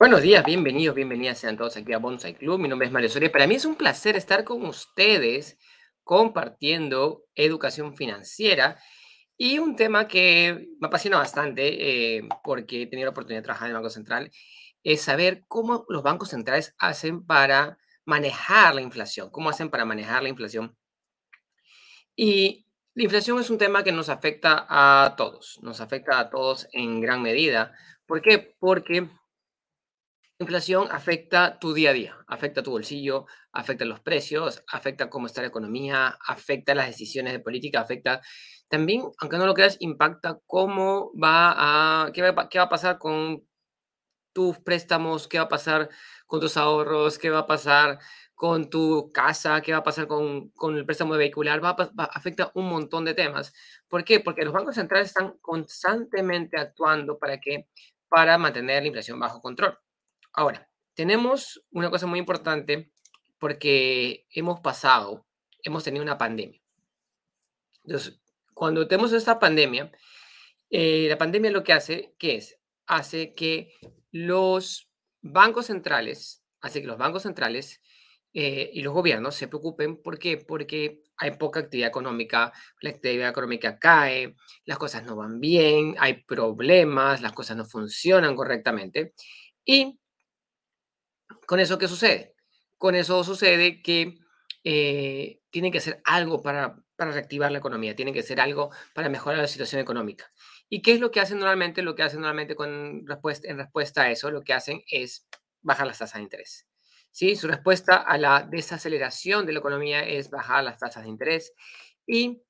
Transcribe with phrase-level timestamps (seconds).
[0.00, 2.58] Buenos días, bienvenidos, bienvenidas sean todos aquí a Bonsai Club.
[2.58, 3.30] Mi nombre es Mario Soria.
[3.30, 5.58] Para mí es un placer estar con ustedes
[6.04, 8.80] compartiendo educación financiera
[9.36, 13.66] y un tema que me apasiona bastante eh, porque he tenido la oportunidad de trabajar
[13.66, 14.30] en el Banco Central
[14.84, 17.76] es saber cómo los bancos centrales hacen para
[18.06, 20.78] manejar la inflación, cómo hacen para manejar la inflación.
[22.16, 26.68] Y la inflación es un tema que nos afecta a todos, nos afecta a todos
[26.72, 27.74] en gran medida.
[28.06, 28.56] ¿Por qué?
[28.58, 29.10] Porque
[30.40, 35.42] inflación afecta tu día a día, afecta tu bolsillo, afecta los precios, afecta cómo está
[35.42, 38.20] la economía, afecta las decisiones de política, afecta
[38.68, 42.98] también, aunque no lo creas, impacta cómo va a, qué va, qué va a pasar
[42.98, 43.46] con
[44.32, 45.90] tus préstamos, qué va a pasar
[46.26, 47.98] con tus ahorros, qué va a pasar
[48.34, 52.50] con tu casa, qué va a pasar con, con el préstamo vehicular, va, va, afecta
[52.54, 53.52] un montón de temas.
[53.88, 54.20] ¿Por qué?
[54.20, 57.68] Porque los bancos centrales están constantemente actuando para que
[58.08, 59.78] para mantener la inflación bajo control.
[60.32, 62.92] Ahora, tenemos una cosa muy importante
[63.38, 65.26] porque hemos pasado,
[65.62, 66.60] hemos tenido una pandemia.
[67.84, 68.20] Entonces,
[68.54, 69.90] cuando tenemos esta pandemia,
[70.70, 72.58] eh, la pandemia lo que hace, ¿qué es?
[72.86, 73.72] Hace que
[74.12, 74.90] los
[75.22, 77.80] bancos centrales, hace que los bancos centrales
[78.32, 80.00] eh, y los gobiernos se preocupen.
[80.00, 80.36] ¿Por qué?
[80.36, 86.22] Porque hay poca actividad económica, la actividad económica cae, las cosas no van bien, hay
[86.24, 89.14] problemas, las cosas no funcionan correctamente.
[89.64, 89.99] Y
[91.46, 92.34] con eso, ¿qué sucede?
[92.78, 94.18] Con eso sucede que
[94.64, 99.08] eh, tienen que hacer algo para, para reactivar la economía, tienen que hacer algo para
[99.08, 100.30] mejorar la situación económica.
[100.68, 101.82] ¿Y qué es lo que hacen normalmente?
[101.82, 105.26] Lo que hacen normalmente en respuesta a eso, lo que hacen es
[105.62, 106.66] bajar las tasas de interés.
[107.10, 107.34] ¿Sí?
[107.34, 111.52] Su respuesta a la desaceleración de la economía es bajar las tasas de interés.
[112.06, 112.42] Y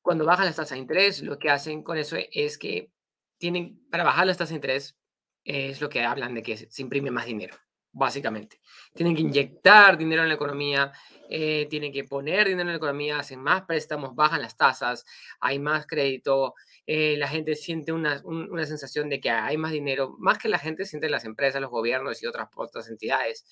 [0.00, 2.90] cuando bajan las tasas de interés, lo que hacen con eso es que
[3.36, 4.96] tienen, para bajar las tasas de interés,
[5.44, 7.56] es lo que hablan de que se imprime más dinero
[7.92, 8.60] básicamente.
[8.94, 10.92] Tienen que inyectar dinero en la economía,
[11.28, 15.04] eh, tienen que poner dinero en la economía, hacen más préstamos, bajan las tasas,
[15.40, 16.54] hay más crédito,
[16.86, 20.58] eh, la gente siente una, una, sensación de que hay más dinero, más que la
[20.58, 23.44] gente siente las empresas, los gobiernos y otras, otras entidades.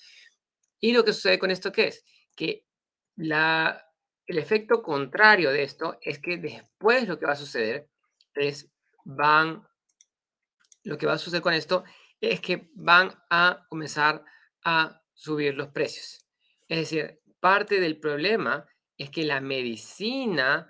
[0.79, 2.03] Y lo que sucede con esto, ¿qué es?
[2.35, 2.65] Que
[3.15, 3.85] la,
[4.25, 7.89] el efecto contrario de esto es que después lo que va a suceder
[8.35, 8.71] es
[9.03, 9.67] van,
[10.83, 11.83] lo que va a suceder con esto
[12.21, 14.23] es que van a comenzar
[14.63, 16.25] a subir los precios.
[16.67, 18.65] Es decir, parte del problema
[18.97, 20.67] es que la medicina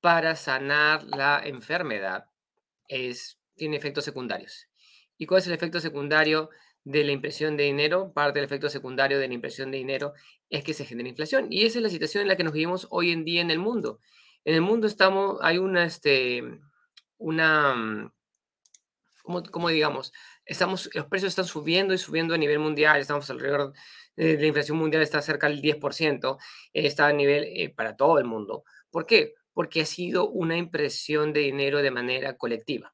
[0.00, 2.26] para sanar la enfermedad
[2.88, 4.68] es, tiene efectos secundarios.
[5.18, 6.50] ¿Y cuál es el efecto secundario
[6.84, 8.12] de la impresión de dinero?
[8.12, 10.14] Parte del efecto secundario de la impresión de dinero
[10.48, 11.48] es que se genera inflación.
[11.50, 13.58] Y esa es la situación en la que nos vivimos hoy en día en el
[13.58, 14.00] mundo.
[14.44, 16.42] En el mundo estamos, hay una, este,
[17.18, 18.12] una, mm,
[19.50, 20.12] como, digamos,
[20.50, 23.72] estamos, los precios están subiendo y subiendo a nivel mundial, estamos alrededor,
[24.16, 26.38] de la inflación mundial está cerca del 10%,
[26.72, 28.64] está a nivel eh, para todo el mundo.
[28.90, 29.34] ¿Por qué?
[29.52, 32.92] Porque ha sido una impresión de dinero de manera colectiva.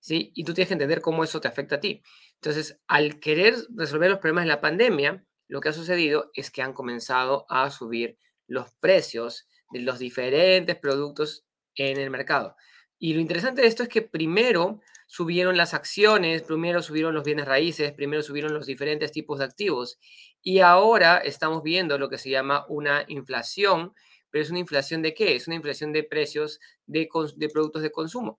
[0.00, 0.32] ¿sí?
[0.34, 2.02] Y tú tienes que entender cómo eso te afecta a ti.
[2.34, 6.62] Entonces, al querer resolver los problemas de la pandemia, lo que ha sucedido es que
[6.62, 12.56] han comenzado a subir los precios de los diferentes productos en el mercado.
[12.98, 17.46] Y lo interesante de esto es que primero subieron las acciones, primero subieron los bienes
[17.46, 19.98] raíces, primero subieron los diferentes tipos de activos.
[20.42, 23.94] Y ahora estamos viendo lo que se llama una inflación,
[24.30, 25.34] pero es una inflación de qué?
[25.34, 27.08] Es una inflación de precios de,
[27.50, 28.38] productos de consumo.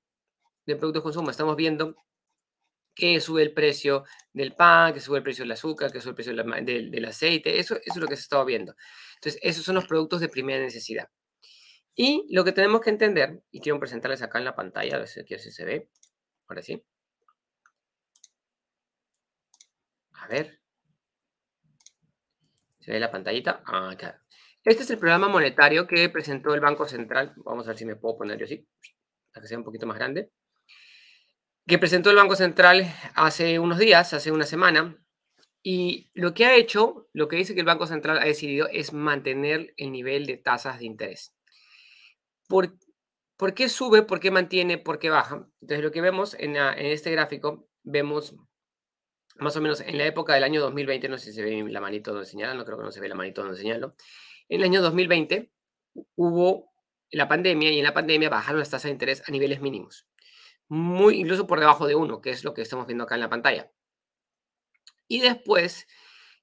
[0.68, 1.32] De productos de consumo.
[1.32, 1.96] Estamos viendo
[2.94, 6.16] que sube el precio del pan, que sube el precio del azúcar, que sube el
[6.16, 7.60] precio del, aceite.
[7.60, 8.76] Eso, eso es lo que se estaba viendo.
[9.16, 11.10] Entonces, esos son los productos de primera necesidad.
[11.96, 15.08] Y lo que tenemos que entender, y quiero presentarles acá en la pantalla, a ver
[15.08, 15.90] si se ve,
[16.50, 16.84] ahora sí.
[20.14, 20.60] A ver.
[22.80, 23.62] ¿Se ve la pantallita?
[23.66, 24.18] Ah, claro.
[24.64, 27.34] Este es el programa monetario que presentó el Banco Central.
[27.38, 28.68] Vamos a ver si me puedo poner yo así,
[29.32, 30.32] para que sea un poquito más grande.
[31.66, 32.86] Que presentó el Banco Central
[33.16, 34.98] hace unos días, hace una semana.
[35.62, 38.92] Y lo que ha hecho, lo que dice que el Banco Central ha decidido es
[38.92, 41.34] mantener el nivel de tasas de interés.
[42.48, 42.78] ¿Por,
[43.56, 44.04] qué sube?
[44.04, 44.78] ¿Por qué mantiene?
[44.78, 45.48] ¿Por qué baja?
[45.62, 48.36] Entonces, lo que vemos en, este gráfico, vemos
[49.38, 51.80] más o menos en la época del año 2020, no sé si se ve la
[51.80, 53.96] manito donde señala, no creo que no se ve la manito donde señalo.
[54.50, 55.52] En el año 2020
[56.16, 56.74] hubo
[57.12, 60.06] la pandemia y en la pandemia bajaron las tasas de interés a niveles mínimos,
[60.68, 63.30] muy incluso por debajo de uno, que es lo que estamos viendo acá en la
[63.30, 63.72] pantalla.
[65.08, 65.88] Y después,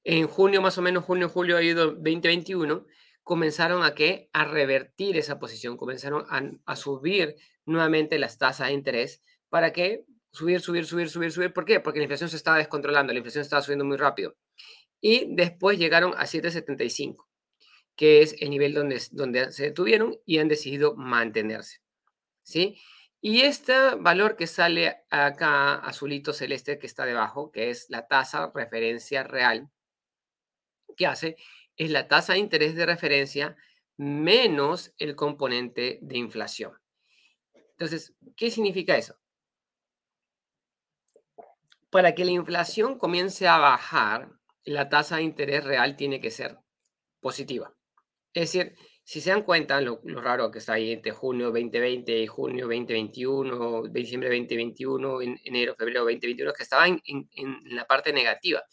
[0.03, 2.87] en junio, más o menos junio, julio de 2021,
[3.27, 4.31] comenzaron a qué?
[4.33, 6.25] A revertir esa posición, comenzaron
[6.65, 7.35] a, subir
[7.65, 11.53] nuevamente las tasas de interés para que subir, subir, subir, subir, subir.
[11.53, 11.81] ¿Por qué?
[11.81, 14.37] Porque la inflación se estaba descontrolando, la inflación estaba subiendo muy rápido.
[15.01, 17.27] Y después llegaron a 7,75,
[17.97, 21.79] que es el nivel donde, donde se detuvieron y han decidido mantenerse.
[22.45, 22.79] ¿Sí?
[23.21, 28.53] Y este valor que sale acá, azulito celeste, que está debajo, que es la tasa
[28.55, 29.69] referencia real,
[30.97, 31.37] que hace
[31.77, 33.57] es la tasa de interés de referencia
[33.97, 36.73] menos el componente de inflación.
[37.73, 39.17] Entonces, ¿qué significa eso?
[41.91, 44.31] Para que la inflación comience a bajar,
[44.65, 46.59] la tasa de interés real tiene que ser
[47.21, 47.75] positiva.
[48.35, 48.77] Es decir,
[49.07, 53.85] si se dan cuenta, lo, raro que está ahí entre junio 2020 y junio 2021,
[53.85, 57.29] diciembre 2021, en enero, febrero 2021, que estaba en,
[57.67, 58.65] la parte negativa.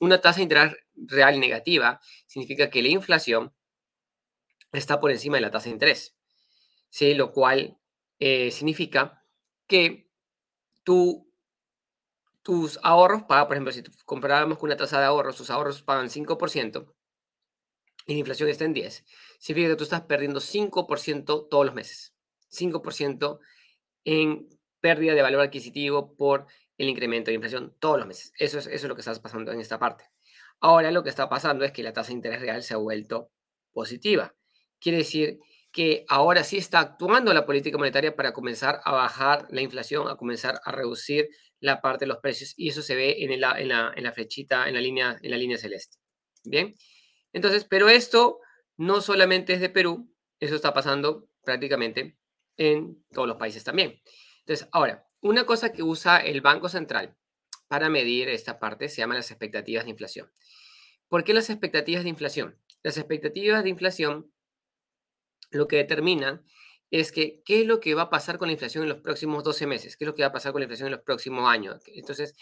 [0.00, 3.54] Una tasa de interés real negativa significa que la inflación
[4.72, 6.16] está por encima de la tasa de interés,
[7.00, 7.78] lo cual
[8.18, 9.24] eh, significa
[9.66, 10.10] que
[10.84, 11.32] tú,
[12.42, 16.08] tus ahorros, pagan, por ejemplo, si comparábamos con una tasa de ahorros, tus ahorros pagan
[16.08, 16.94] 5%,
[18.06, 19.04] y la inflación está en 10,
[19.38, 22.14] significa que tú estás perdiendo 5% todos los meses.
[22.50, 23.38] 5%
[24.04, 24.48] en
[24.80, 26.46] pérdida de valor adquisitivo por
[26.78, 28.32] el incremento de inflación todos los meses.
[28.38, 30.04] Eso es, eso es lo que está pasando en esta parte.
[30.60, 33.30] Ahora lo que está pasando es que la tasa de interés real se ha vuelto
[33.72, 34.34] positiva.
[34.80, 35.38] Quiere decir
[35.72, 40.16] que ahora sí está actuando la política monetaria para comenzar a bajar la inflación, a
[40.16, 41.28] comenzar a reducir
[41.60, 44.12] la parte de los precios y eso se ve en la, en la, en la
[44.12, 45.98] flechita, en la, línea, en la línea celeste.
[46.44, 46.74] Bien.
[47.32, 48.38] Entonces, pero esto
[48.76, 52.16] no solamente es de Perú, eso está pasando prácticamente
[52.56, 54.00] en todos los países también.
[54.40, 57.16] Entonces, ahora, una cosa que usa el Banco Central
[57.68, 60.30] para medir esta parte se llama las expectativas de inflación.
[61.08, 62.58] ¿Por qué las expectativas de inflación?
[62.82, 64.32] Las expectativas de inflación
[65.50, 66.42] lo que determina
[66.90, 69.44] es que qué es lo que va a pasar con la inflación en los próximos
[69.44, 71.48] 12 meses, qué es lo que va a pasar con la inflación en los próximos
[71.48, 71.82] años.
[71.86, 72.34] Entonces,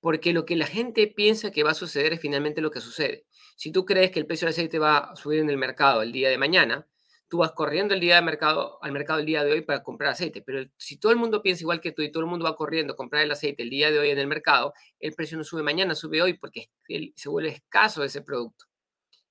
[0.00, 3.26] porque lo que la gente piensa que va a suceder es finalmente lo que sucede.
[3.56, 6.12] Si tú crees que el precio del aceite va a subir en el mercado el
[6.12, 6.86] día de mañana,
[7.28, 10.12] tú vas corriendo el día de mercado, al mercado el día de hoy para comprar
[10.12, 10.42] aceite.
[10.42, 12.92] Pero si todo el mundo piensa igual que tú y todo el mundo va corriendo
[12.92, 15.62] a comprar el aceite el día de hoy en el mercado, el precio no sube
[15.62, 16.70] mañana, sube hoy porque
[17.16, 18.66] se vuelve escaso ese producto.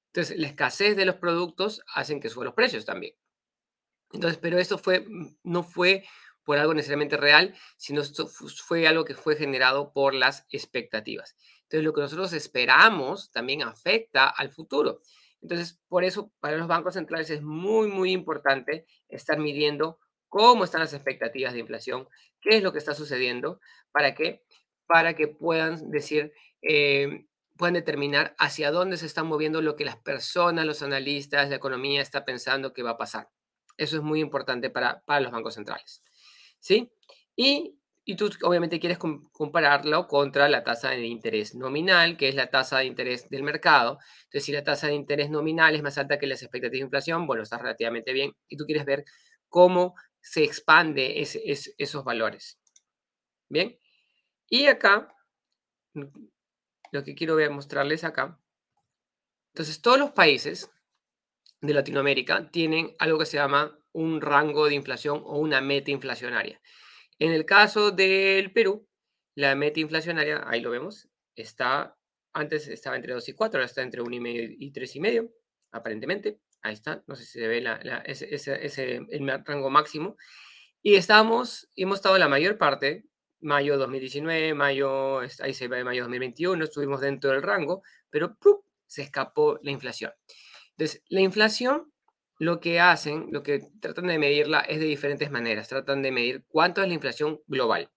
[0.07, 3.13] Entonces, la escasez de los productos hacen que suban los precios también.
[4.11, 5.05] Entonces, pero esto fue,
[5.43, 6.05] no fue
[6.43, 8.01] por algo necesariamente real, sino
[8.65, 11.35] fue algo que fue generado por las expectativas.
[11.63, 15.01] Entonces, lo que nosotros esperamos también afecta al futuro.
[15.45, 20.81] Entonces, por eso para los bancos centrales es muy, muy importante estar midiendo cómo están
[20.81, 22.09] las expectativas de inflación,
[22.41, 23.59] qué es lo que está sucediendo,
[23.91, 24.43] para que,
[24.87, 26.33] para que puedan decir,
[26.63, 27.27] eh,
[27.57, 32.01] puedan determinar hacia dónde se está moviendo lo que las personas, los analistas, la economía
[32.01, 33.29] está pensando que va a pasar.
[33.77, 36.01] Eso es muy importante para, para los bancos centrales.
[36.59, 36.91] ¿sí?
[37.35, 37.77] Y,
[38.13, 42.85] tú obviamente quieres compararlo contra la tasa de interés nominal, que es la tasa de
[42.85, 43.97] interés del mercado.
[44.25, 47.25] Entonces, si la tasa de interés nominal es más alta que las expectativas de inflación,
[47.25, 48.35] bueno, está relativamente bien.
[48.47, 49.05] Y tú quieres ver
[49.49, 52.59] cómo se expande esos valores.
[53.49, 53.79] Bien.
[54.47, 55.11] Y acá,
[56.91, 58.39] lo que quiero mostrarles acá.
[59.53, 60.69] Entonces, todos los países
[61.61, 66.61] de Latinoamérica tienen algo que se llama un rango de inflación o una meta inflacionaria.
[67.19, 68.87] En el caso del Perú,
[69.35, 71.97] la meta inflacionaria, ahí lo vemos, está,
[72.33, 75.31] antes estaba entre 2 y 4, ahora está entre 1,5 y 3,5,
[75.71, 76.39] aparentemente.
[76.61, 77.63] Ahí está, no sé si se ve
[78.05, 80.17] ese, el rango máximo.
[80.81, 83.05] Y estamos, hemos estado la mayor parte,
[83.39, 88.37] mayo 2019, mayo, ahí se ve mayo 2021, estuvimos dentro del rango, pero
[88.87, 90.11] se escapó la inflación.
[90.71, 91.91] Entonces, la inflación
[92.37, 95.67] lo que hacen, lo que tratan de medirla es de diferentes maneras.
[95.67, 97.89] Tratan de medir cuánto es la inflación global.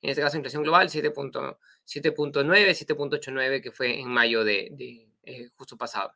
[0.00, 1.56] En este caso, inflación global 7.9,
[1.86, 6.12] 7.89, que fue en mayo de, eh, justo pasado.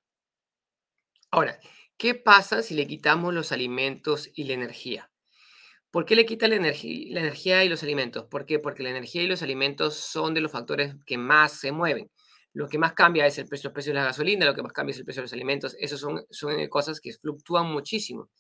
[1.30, 1.60] Ahora,
[1.96, 5.10] ¿qué pasa si le quitamos los alimentos y la energía?
[5.90, 8.24] ¿Por qué le quita la, energía, la energía y los alimentos?
[8.24, 8.58] ¿Por qué?
[8.58, 12.10] Porque la energía y los alimentos son de los factores que más se mueven.
[12.56, 14.72] Lo que más cambia es el precio, los precios de la gasolina, lo que más
[14.72, 15.76] cambia es el precio de los alimentos.
[15.78, 18.30] Esas son, son eh, cosas que fluctúan muchísimo.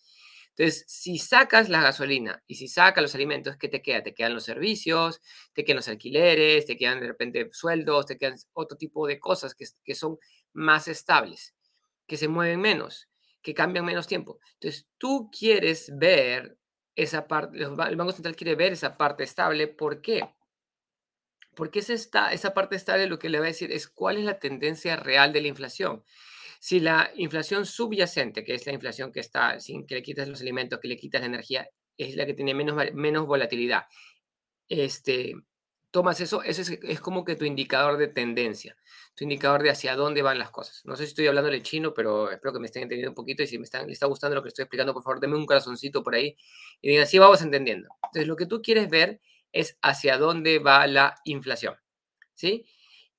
[0.56, 4.02] Entonces, si sacas la gasolina y si sacas los alimentos, ¿qué te queda?
[4.02, 5.20] Te quedan los servicios,
[5.52, 9.54] te quedan los alquileres, te quedan de repente sueldos, te quedan otro tipo de cosas
[9.54, 10.16] que, que son
[10.54, 11.54] más estables,
[12.06, 13.10] que se mueven menos,
[13.42, 14.38] que cambian menos tiempo.
[14.54, 16.56] Entonces, tú quieres ver
[16.94, 19.68] esa parte, el Banco Central quiere ver esa parte estable.
[19.68, 20.22] ¿Por qué?
[21.56, 24.94] Porque esa parte estable lo que le va a decir es cuál es la tendencia
[24.94, 26.04] real de la inflación.
[26.60, 30.42] Si la inflación subyacente, que es la inflación que está sin que le quitas los
[30.42, 33.84] alimentos, que le quitas la energía, es la que tiene menos, volatilidad.
[34.68, 35.34] Este,
[35.90, 38.76] tomas eso, ese es, como que tu indicador de tendencia,
[39.14, 40.82] tu indicador de hacia dónde van las cosas.
[40.84, 43.42] No sé si estoy hablando en chino, pero espero que me estén entendiendo un poquito
[43.42, 45.46] y si me están, les está gustando lo que estoy explicando, por favor, denme un
[45.46, 46.36] corazoncito por ahí
[46.82, 47.88] y digan, sí, vamos entendiendo.
[48.04, 49.22] Entonces, lo que tú quieres ver
[49.82, 51.74] hacia dónde va la inflación,
[52.34, 52.66] ¿sí?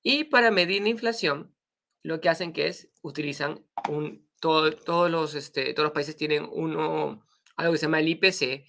[0.02, 1.54] Y para medir la inflación,
[2.02, 7.26] lo que hacen que es, utilizan un, todos, los, este, todos los países tienen uno,
[7.56, 8.64] algo que se llama el IPC,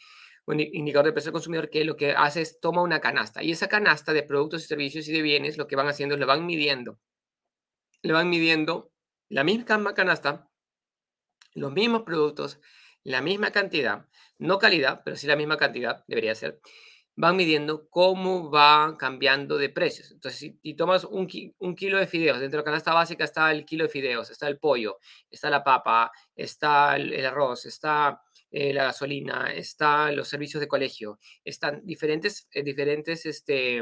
[0.45, 3.51] un indicador de precio del consumidor que lo que hace es toma una canasta y
[3.51, 6.25] esa canasta de productos y servicios y de bienes lo que van haciendo es lo
[6.25, 6.99] van midiendo.
[8.01, 8.91] Le van midiendo
[9.27, 10.49] la misma canasta,
[11.53, 12.59] los mismos productos,
[13.03, 14.07] la misma cantidad,
[14.39, 16.59] no calidad, pero sí la misma cantidad, debería ser,
[17.19, 20.09] van midiendo cómo va cambiando de precios.
[20.09, 23.83] Entonces, si, tomas un, kilo de fideos, dentro de la canasta básica está el kilo
[23.83, 24.99] de fideos, está el pollo,
[25.29, 28.21] está la papa, está el arroz, está
[28.51, 33.81] eh, la gasolina, están los servicios de colegio, están diferentes, eh, diferentes, este,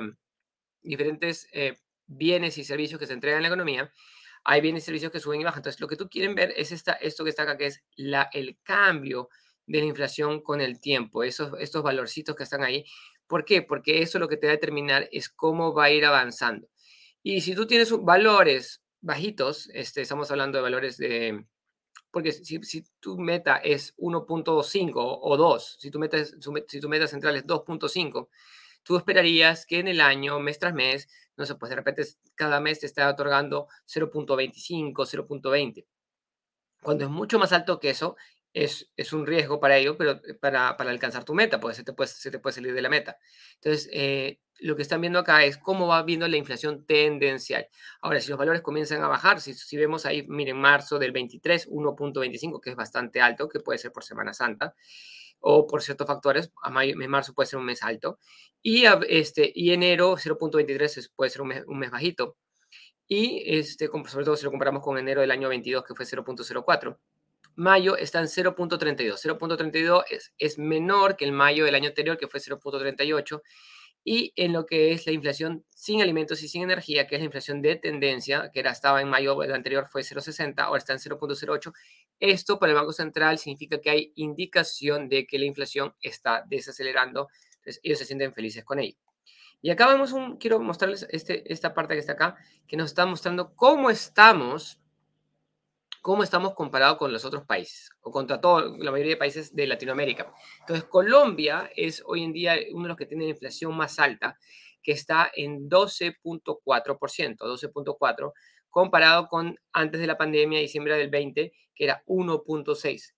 [0.82, 1.78] diferentes eh,
[2.08, 3.92] bienes y servicios que se entregan en la economía.
[4.46, 5.60] Hay bienes y servicios que suben y bajan.
[5.60, 8.32] Entonces, lo que tú quieren ver es esta, esto que está acá, que es la,
[8.34, 9.30] el cambio
[9.68, 12.86] de la inflación con el tiempo, esos, estos valorcitos que están ahí.
[13.28, 13.62] ¿Por qué?
[13.62, 16.68] Porque eso lo que te va a determinar es cómo va a ir avanzando.
[17.24, 21.46] Y si tú tienes valores bajitos, este, estamos hablando de valores de
[22.12, 27.08] porque si, si tu meta es 1.5 o 2, si tu, meta si tu meta
[27.08, 28.30] central es 2.5,
[28.84, 32.04] tú esperarías que en el año, mes tras mes, no sé, pues de repente
[32.36, 35.86] cada mes te está otorgando 0.25, 0.20.
[36.82, 38.16] Cuando es mucho más alto que eso,
[38.64, 41.94] es, es un riesgo para ello, pero para, para alcanzar tu meta, pues se te
[41.94, 43.18] puede, se te puede salir de la meta.
[43.56, 47.68] Entonces, eh, lo que están viendo acá es cómo va viendo la inflación tendencial.
[48.02, 51.70] Ahora, si los valores comienzan a bajar, si, si vemos ahí, miren, marzo del 23,
[51.70, 54.74] 1.25, que es bastante alto, que puede ser por Semana Santa,
[55.40, 58.18] o por ciertos factores, a mayo, marzo puede ser un mes alto,
[58.64, 62.38] y, este, y enero 0.23 puede ser un mes, un mes, bajito,
[63.08, 66.98] y este, sobre todo si lo comparamos con enero del año 22, que fue 0.04.
[67.58, 69.18] Mayo está en 0.32.
[69.22, 73.42] 0.32 es, es menor que el mayo del año anterior, que fue 0.38
[74.10, 77.26] y en lo que es la inflación sin alimentos y sin energía, que es la
[77.26, 81.00] inflación de tendencia, que era, estaba en mayo del anterior fue 0,60, ahora está en
[81.00, 81.74] 0,08.
[82.22, 87.28] Esto para el Banco Central significa que hay indicación de que la inflación está desacelerando,
[87.56, 88.96] entonces ellos se sienten felices con ello.
[89.62, 93.06] Y acá vemos un, quiero mostrarles este, esta parte que está acá, que nos está
[93.06, 94.80] mostrando cómo estamos
[96.08, 99.68] cómo estamos comparados con los otros países o contra toda la mayoría de países de
[99.68, 100.34] Latinoamérica.
[100.62, 104.40] Entonces, Colombia es hoy en día uno de los que tiene la inflación más alta,
[104.82, 108.34] que está en 12.4%, 12.4%,
[108.70, 113.14] comparado con antes de la pandemia, diciembre del 20, que era 1.6%.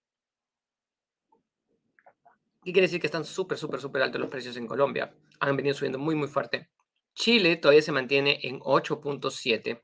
[2.64, 3.00] ¿Qué quiere decir?
[3.00, 5.14] Que están súper, súper, súper altos los precios en Colombia.
[5.40, 6.72] Han venido subiendo muy, muy fuerte.
[7.14, 9.80] Chile todavía se mantiene en 8.7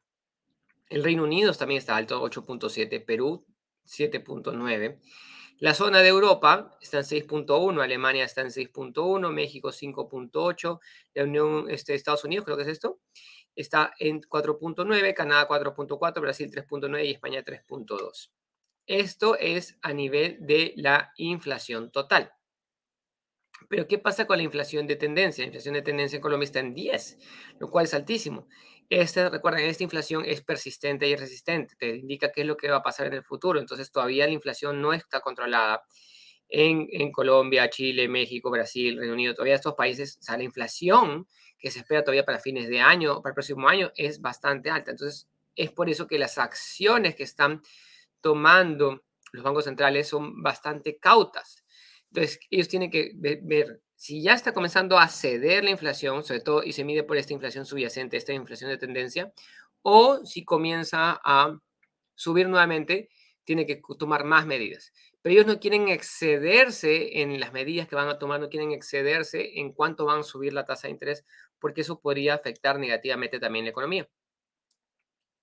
[0.90, 3.46] el Reino Unido también está alto, 8.7, Perú
[3.86, 5.00] 7.9.
[5.60, 10.80] La zona de Europa está en 6.1, Alemania está en 6.1, México 5.8,
[11.14, 13.00] la Unión este, Estados Unidos, creo que es esto,
[13.56, 18.32] está en 4.9, Canadá 4.4, Brasil 3.9 y España 3.2.
[18.86, 22.35] Esto es a nivel de la inflación total.
[23.70, 25.44] Pero ¿qué pasa con la inflación de tendencia?
[25.44, 27.18] La inflación de tendencia en Colombia está en 10,
[27.60, 28.48] lo cual es altísimo.
[28.90, 32.78] Este, recuerden, esta inflación es persistente y resistente, te indica qué es lo que va
[32.78, 33.60] a pasar en el futuro.
[33.60, 35.84] Entonces, todavía la inflación no está controlada
[36.48, 39.34] en, en Colombia, Chile, México, Brasil, Reino Unido.
[39.34, 43.22] Todavía estos países, o sea, la inflación que se espera todavía para fines de año,
[43.22, 44.92] para el próximo año, es bastante alta.
[44.92, 47.62] Entonces, es por eso que las acciones que están
[48.22, 51.65] tomando los bancos centrales son bastante cautas.
[52.16, 56.64] Entonces, ellos tienen que ver, si ya está comenzando a ceder la inflación, sobre todo,
[56.64, 59.34] y se mide por esta inflación subyacente, esta inflación de tendencia,
[59.82, 61.60] o si comienza a
[62.14, 63.10] subir nuevamente,
[63.44, 64.94] tiene que tomar más medidas.
[65.22, 69.60] Pero ellos no quieren excederse en las medidas que van a tomar, no quieren excederse
[69.60, 71.26] en cuánto van a subir la tasa de interés,
[71.60, 74.08] porque eso podría afectar negativamente también la economía.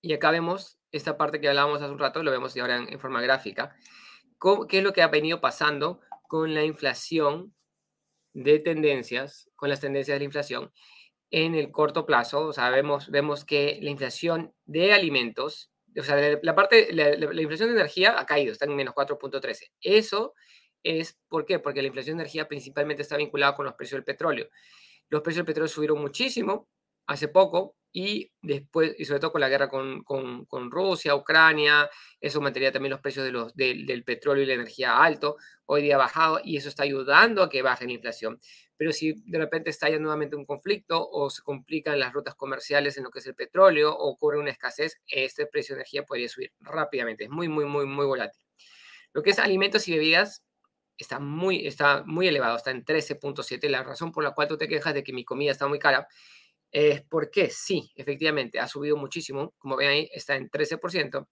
[0.01, 2.99] Y acá vemos esta parte que hablábamos hace un rato, lo vemos ahora en, en
[2.99, 3.75] forma gráfica,
[4.67, 7.53] qué es lo que ha venido pasando con la inflación
[8.33, 10.71] de tendencias, con las tendencias de la inflación
[11.31, 12.47] en el corto plazo.
[12.47, 17.69] O sea, vemos, vemos que la inflación de alimentos, o sea, la parte, la, inflación
[17.69, 19.71] de energía ha caído, está en menos 4.13.
[19.81, 20.33] Eso
[20.83, 21.59] es, ¿por qué?
[21.59, 24.49] Porque la inflación de energía principalmente está vinculada con los precios del petróleo.
[25.09, 26.67] Los precios del petróleo subieron muchísimo
[27.07, 31.87] hace poco y después, y sobre todo con la guerra con, con, con Rusia, Ucrania,
[32.19, 35.95] eso mantenía también los precios de los, del petróleo y la energía alto, hoy día
[35.95, 38.39] ha bajado y eso está ayudando a que baje la inflación.
[38.77, 43.03] pero si de repente estalla nuevamente un conflicto o se complican las rutas comerciales en
[43.03, 46.51] lo que es el petróleo o ocurre una escasez, este precio de energía podría subir
[46.61, 47.25] rápidamente.
[47.25, 48.41] Es muy, muy, muy, muy volátil.
[49.13, 50.43] Lo que es alimentos y bebidas
[50.97, 53.69] está muy, está muy elevado, está en 13.7.
[53.69, 56.07] La razón por la cual tú te quejas de que mi comida está muy cara
[56.73, 59.53] es porque sí, efectivamente, ha subido muchísimo.
[59.59, 61.27] Como ven ahí, está en 13%.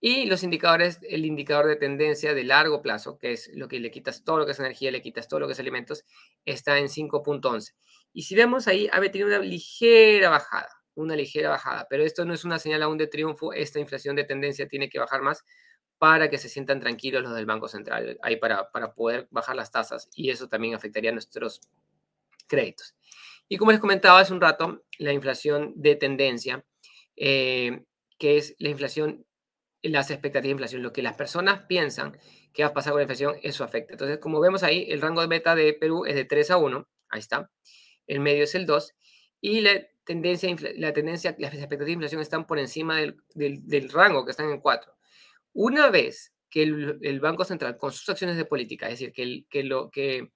[0.00, 3.90] Y los indicadores, el indicador de tendencia de largo plazo, que es lo que le
[3.90, 6.04] quitas todo lo que es energía, le quitas todo lo que es alimentos,
[6.44, 7.74] está en 5.11.
[8.12, 12.34] Y si vemos ahí, ha tenido una ligera bajada, una ligera bajada, pero esto no
[12.34, 15.42] es una señal aún de triunfo, esta inflación de tendencia tiene que bajar más
[15.98, 19.72] para que se sientan tranquilos los del Banco Central, ahí para, para poder bajar las
[19.72, 21.60] tasas y eso también afectaría a nuestros
[22.46, 22.94] créditos.
[23.48, 26.64] Y como les comentaba hace un rato, la inflación de tendencia,
[27.16, 27.84] eh,
[28.18, 29.26] que es la inflación,
[29.82, 32.16] las expectativas de inflación, lo que las personas piensan
[32.52, 33.92] que va a pasar con la inflación, eso afecta.
[33.94, 36.88] Entonces, como vemos ahí, el rango de beta de Perú es de 3 a 1,
[37.10, 37.50] ahí está,
[38.06, 38.94] el medio es el 2,
[39.40, 44.24] y la tendencia, la tendencia las expectativas de inflación están por encima del, del, rango,
[44.24, 44.92] que están en 4.
[45.52, 49.22] Una vez que el, el, Banco Central, con sus acciones de política, es decir, que,
[49.22, 50.30] el, que, lo, que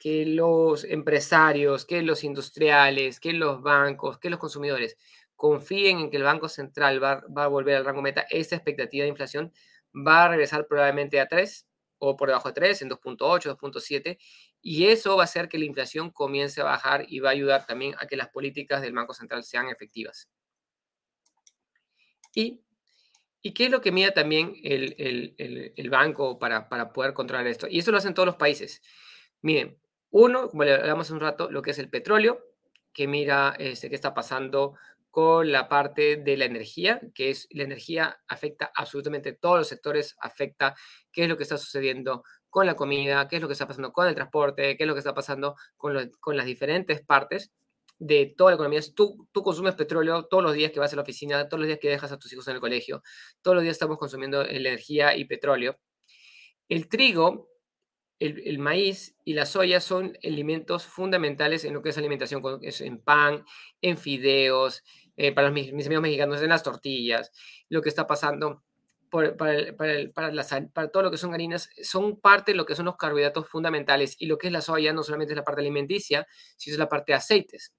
[0.00, 4.96] que los empresarios, que los industriales, que los bancos, que los consumidores
[5.36, 9.10] confíen en que el Banco Central va, a volver al rango meta, esta expectativa de
[9.10, 9.52] inflación
[9.94, 11.66] va a regresar probablemente a 3
[11.98, 14.18] o por debajo de 3, en 2.8, 2.7,
[14.62, 17.66] y eso va a hacer que la inflación comience a bajar y va a ayudar
[17.66, 20.30] también a que las políticas del Banco Central sean efectivas.
[22.34, 22.62] ¿Y,
[23.54, 27.66] qué es lo que mide también el, banco para, para poder controlar esto?
[27.68, 28.80] Y eso lo hacen todos los países.
[29.42, 29.79] Miren,
[30.10, 32.44] uno, como le hablamos hace un rato, lo que es el petróleo,
[32.92, 34.74] que mira este, qué está pasando
[35.10, 40.16] con la parte de la energía, que es la energía afecta absolutamente todos los sectores,
[40.20, 40.74] afecta
[41.12, 43.92] qué es lo que está sucediendo con la comida, qué es lo que está pasando
[43.92, 45.94] con el transporte, qué es lo que está pasando con,
[46.36, 47.52] las diferentes partes
[47.98, 48.80] de toda la economía.
[48.94, 51.80] Tú, tú consumes petróleo todos los días que vas a la oficina, todos los días
[51.80, 53.02] que dejas a tus hijos en el colegio,
[53.42, 55.78] todos los días estamos consumiendo energía y petróleo.
[56.68, 57.48] El trigo
[58.20, 63.44] el, maíz y la soya son alimentos fundamentales en lo que es alimentación, en pan,
[63.80, 64.84] en fideos,
[65.16, 67.32] eh, para mis, amigos mexicanos, en las tortillas,
[67.68, 68.62] lo que está pasando
[69.10, 73.48] para, para, todo lo que son harinas, son parte de lo que son los carbohidratos
[73.48, 76.78] fundamentales y lo que es la soya no solamente es la parte alimenticia, sino es
[76.78, 77.72] la parte de aceites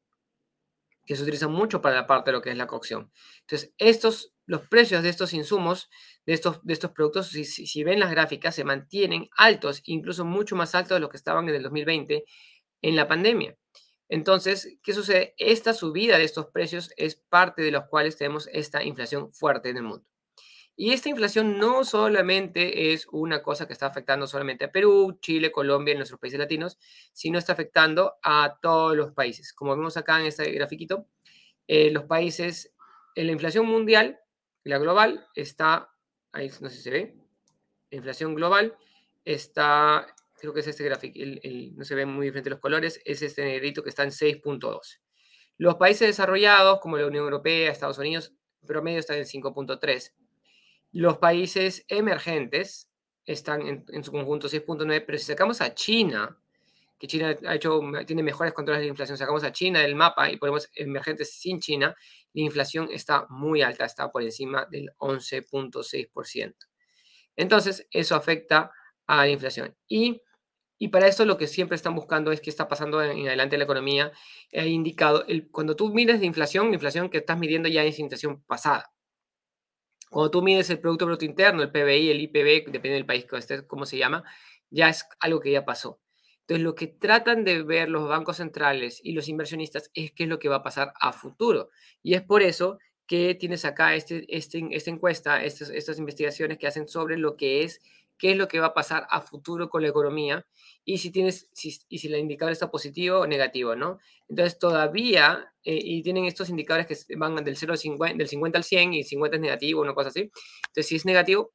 [1.05, 3.11] que se utilizan mucho para la parte de lo que es la cocción.
[3.41, 5.89] Entonces, estos, los precios de estos insumos,
[6.25, 10.57] de estos, de estos productos, si, si, ven las gráficas, se mantienen altos, incluso mucho
[10.57, 12.25] más altos de lo que estaban en el 2020
[12.81, 13.55] en la pandemia.
[14.09, 15.35] Entonces, ¿qué sucede?
[15.37, 19.77] Esta subida de estos precios es parte de los cuales tenemos esta inflación fuerte en
[19.77, 20.05] el mundo.
[20.75, 25.53] Y esta inflación no solamente es una cosa que está afectando solamente a Perú, Chile,
[25.53, 26.77] Colombia y nuestros países latinos,
[27.13, 29.53] sino está afectando a todos los países.
[29.53, 31.07] Como vemos acá en este grafiquito,
[31.67, 32.73] eh, los países,
[33.15, 34.20] en la inflación mundial,
[34.63, 35.89] la global, está,
[36.31, 37.15] ahí no sé si se ve,
[37.89, 38.75] la inflación global
[39.25, 40.07] está,
[40.39, 41.19] creo que es este gráfico,
[41.75, 44.99] no se ven muy diferentes los colores, es este negrito que está en 6.2.
[45.57, 48.33] Los países desarrollados, como la Unión Europea, Estados Unidos,
[48.65, 50.13] promedio están en 5.3
[50.91, 52.89] los países emergentes
[53.25, 56.37] están en, su conjunto 6.9, pero si sacamos a China,
[56.99, 60.37] que China ha hecho, tiene mejores controles de inflación, sacamos a China del mapa y
[60.37, 61.95] ponemos emergentes sin China,
[62.33, 66.55] la inflación está muy alta, está por encima del 11.6%.
[67.35, 68.71] Entonces, eso afecta
[69.07, 69.75] a la inflación.
[69.87, 70.21] Y,
[70.77, 73.65] y, para eso lo que siempre están buscando es qué está pasando en, adelante la
[73.65, 74.11] economía.
[74.51, 78.41] He indicado, cuando tú mides de inflación, la inflación que estás midiendo ya es inflación
[78.43, 78.93] pasada.
[80.09, 83.25] Cuando tú mides el Producto Bruto Interno, el PBI, el IPB, depende del país
[83.67, 84.23] cómo se llama,
[84.69, 86.01] ya es algo que ya pasó.
[86.41, 90.29] Entonces, lo que tratan de ver los bancos centrales y los inversionistas es qué es
[90.29, 91.69] lo que va a pasar a futuro.
[92.03, 96.67] Y es por eso que tienes acá este, este, esta encuesta, estas, estas investigaciones que
[96.67, 97.81] hacen sobre lo que es
[98.21, 100.45] qué es lo que va a pasar a futuro con la economía
[100.85, 101.49] y si tienes
[101.89, 103.97] y si el indicador está positivo o negativo, ¿no?
[104.29, 108.57] Entonces todavía eh, y tienen estos indicadores que van del 0 al 50, del 50
[108.59, 110.29] al 100 y 50 es negativo, una cosa así.
[110.67, 111.51] Entonces si es negativo,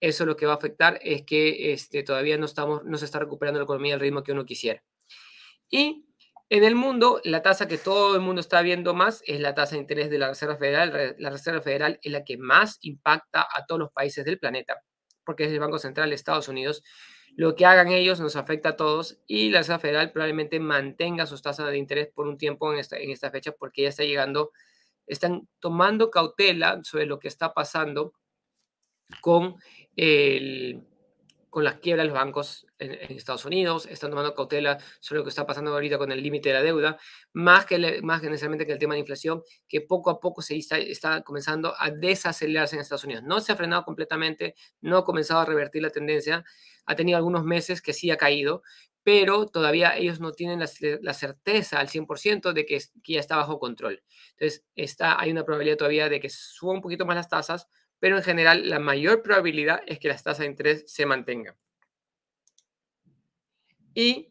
[0.00, 3.18] eso lo que va a afectar es que este, todavía no estamos no se está
[3.18, 4.82] recuperando la economía al ritmo que uno quisiera.
[5.70, 6.06] Y
[6.50, 9.76] en el mundo, la tasa que todo el mundo está viendo más es la tasa
[9.76, 11.16] de interés de la Reserva Federal.
[11.18, 14.82] La Reserva Federal es la que más impacta a todos los países del planeta
[15.24, 16.82] porque es el Banco Central de Estados Unidos.
[17.36, 21.42] Lo que hagan ellos nos afecta a todos y la Reserva Federal probablemente mantenga sus
[21.42, 24.52] tasas de interés por un tiempo en esta, en esta fecha porque ya está llegando,
[25.06, 28.12] están tomando cautela sobre lo que está pasando
[29.20, 29.56] con,
[31.50, 35.28] con las quiebras de los bancos en, Estados Unidos, están tomando cautela sobre lo que
[35.28, 36.98] está pasando ahorita con el límite de la deuda,
[37.32, 40.78] más que, más necesariamente que el tema de inflación, que poco a poco se está,
[40.78, 43.22] está, comenzando a desacelerarse en Estados Unidos.
[43.24, 46.44] No se ha frenado completamente, no ha comenzado a revertir la tendencia,
[46.86, 48.62] ha tenido algunos meses que sí ha caído,
[49.04, 53.58] pero todavía ellos no tienen la, certeza al 100% de que, que, ya está bajo
[53.58, 54.02] control.
[54.32, 57.68] Entonces, está, hay una probabilidad todavía de que suba un poquito más las tasas,
[58.04, 61.56] pero en general la mayor probabilidad es que las tasas de interés se mantengan.
[63.94, 64.30] Y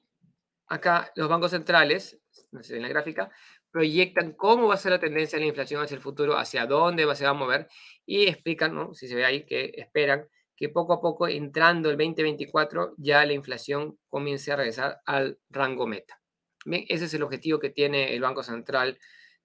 [0.67, 2.19] acá los bancos centrales,
[2.51, 3.31] en la gráfica,
[3.71, 7.15] proyectan cómo va a ser la tendencia de la inflación hacia el futuro, hacia dónde
[7.15, 7.67] se va a mover
[8.05, 8.93] y explican, ¿no?
[8.93, 13.33] si se ve ahí, que esperan que poco a poco, entrando el 2024, ya la
[13.33, 16.21] inflación comience a regresar al rango meta.
[16.63, 18.99] Bien, ese es el objetivo que tiene el Banco Central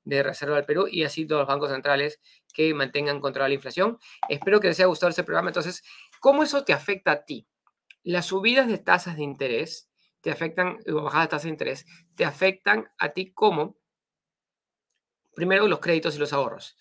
[0.08, 2.18] de Reserva del Perú y así todos los bancos centrales
[2.54, 3.98] que mantengan controlada la inflación.
[4.28, 5.50] Espero que les haya gustado este programa.
[5.50, 5.82] Entonces,
[6.20, 7.46] ¿cómo eso te afecta a ti?
[8.02, 9.90] Las subidas de tasas de interés
[10.22, 13.76] te afectan, o bajadas de tasas de interés, te afectan a ti como,
[15.34, 16.76] primero, los créditos y los ahorros.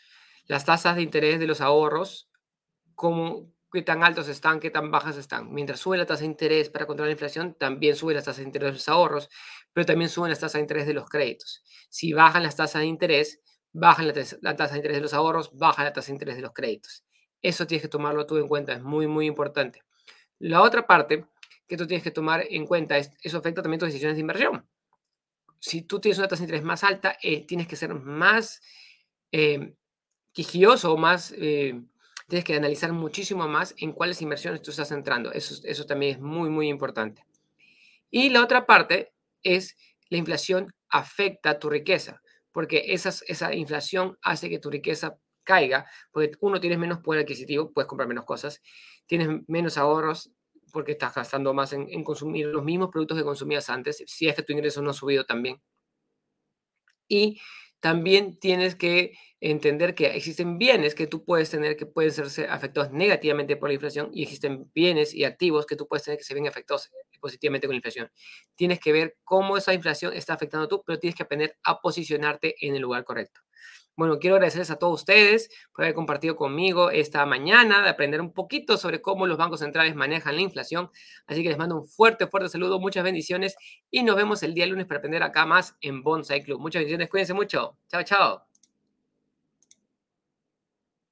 [0.46, 2.30] Las tasas de interés de los ahorros,
[2.96, 5.54] como qué tan altos están, qué tan bajas están.
[5.54, 8.46] Mientras sube la tasa de interés para controlar la inflación, también sube las tasas de
[8.46, 9.30] interés de los ahorros,
[9.74, 11.64] pero también suben las tasas de interés de los créditos.
[11.90, 13.42] Si bajan las tasas de interés,
[13.74, 16.54] bajan la, tasa de interés de los ahorros, baja la tasa de interés de los
[16.54, 17.04] créditos.
[17.42, 19.84] Eso tienes que tomarlo tú en cuenta, es muy, muy importante.
[20.40, 21.26] La otra parte
[21.68, 24.66] que tú tienes que tomar en cuenta es, eso afecta también tus decisiones de inversión.
[25.60, 28.62] Si tú tienes una tasa de interés más alta, eh, tienes que ser más
[29.32, 29.74] eh,
[30.98, 31.34] más...
[31.38, 31.82] Eh,
[32.28, 35.32] tienes que analizar muchísimo más en cuáles inversiones tú estás entrando.
[35.32, 37.26] Eso, eso también es muy, muy importante.
[38.12, 39.14] Y la otra parte
[39.44, 39.76] es
[40.10, 46.60] la inflación afecta tu riqueza, porque esa inflación hace que tu riqueza caiga, porque uno
[46.60, 48.62] tienes menos poder adquisitivo, puedes comprar menos cosas,
[49.06, 50.32] tienes menos ahorros
[50.74, 54.36] porque estás gastando más en, en consumir los mismos productos que consumías antes, si es
[54.36, 55.62] que tu ingreso no ha subido también.
[57.08, 57.40] Y
[57.80, 62.92] también tienes que entender que existen bienes que tú puedes tener que pueden ser afectados
[62.92, 66.34] negativamente por la inflación y existen bienes y activos que tú puedes tener que se
[66.34, 68.12] ven afectados positivamente con la inflación.
[68.56, 72.56] Tienes que ver cómo esa inflación está afectando tú, pero tienes que aprender a posicionarte
[72.66, 73.42] en el lugar correcto.
[73.98, 78.32] Bueno, quiero agradecerles a todos ustedes por haber compartido conmigo esta mañana, de aprender un
[78.32, 80.92] poquito sobre cómo los bancos centrales manejan la inflación.
[81.26, 83.56] Así que les mando un fuerte, fuerte saludo, muchas bendiciones
[83.90, 86.60] y nos vemos el día lunes para aprender acá más en Bonsai Club.
[86.60, 87.78] Muchas bendiciones, cuídense mucho.
[87.90, 88.57] Chao, chao.